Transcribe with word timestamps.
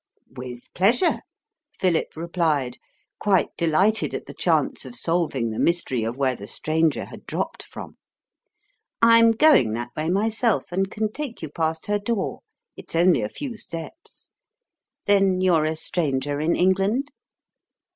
"With 0.35 0.73
pleasure," 0.73 1.19
Philip 1.79 2.13
replied, 2.15 2.79
quite 3.19 3.49
delighted 3.55 4.15
at 4.15 4.25
the 4.25 4.33
chance 4.33 4.83
of 4.83 4.95
solving 4.95 5.51
the 5.51 5.59
mystery 5.59 6.03
of 6.03 6.17
where 6.17 6.35
the 6.35 6.47
stranger 6.47 7.05
had 7.05 7.27
dropped 7.27 7.61
from. 7.61 7.97
"I'm 9.03 9.29
going 9.31 9.73
that 9.73 9.91
way 9.95 10.09
myself, 10.09 10.71
and 10.71 10.89
can 10.89 11.11
take 11.11 11.43
you 11.43 11.49
past 11.49 11.85
her 11.85 11.99
door. 11.99 12.39
It's 12.75 12.95
only 12.95 13.21
a 13.21 13.29
few 13.29 13.55
steps. 13.57 14.31
Then 15.05 15.39
you're 15.39 15.65
a 15.65 15.75
stranger 15.75 16.39
in 16.39 16.55
England?" 16.55 17.11